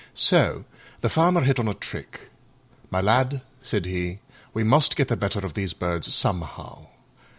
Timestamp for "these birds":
5.53-6.11